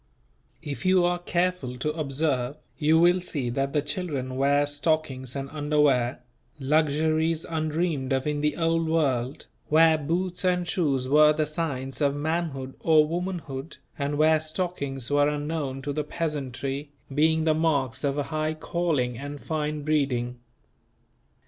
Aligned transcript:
If 0.63 0.83
you 0.83 1.05
are 1.05 1.19
careful 1.19 1.77
to 1.77 1.91
observe, 1.91 2.55
you 2.75 2.97
will 2.97 3.19
see 3.19 3.51
that 3.51 3.71
the 3.71 3.83
children 3.83 4.35
wear 4.35 4.65
stockings 4.65 5.35
and 5.35 5.47
underwear; 5.51 6.23
luxuries 6.59 7.45
undreamed 7.47 8.11
of 8.11 8.25
in 8.25 8.41
the 8.41 8.57
Old 8.57 8.89
World, 8.89 9.45
where 9.69 9.99
boots 9.99 10.43
and 10.43 10.67
shoes 10.67 11.07
were 11.07 11.33
the 11.33 11.45
signs 11.45 12.01
of 12.01 12.15
manhood 12.15 12.73
or 12.79 13.05
womanhood, 13.07 13.77
and 13.95 14.17
where 14.17 14.39
stockings 14.39 15.11
were 15.11 15.29
unknown 15.29 15.83
to 15.83 15.93
the 15.93 16.03
peasantry, 16.03 16.89
being 17.13 17.43
the 17.43 17.53
marks 17.53 18.03
of 18.03 18.17
a 18.17 18.23
high 18.33 18.55
calling 18.55 19.19
and 19.19 19.39
fine 19.43 19.83
breeding. 19.83 20.39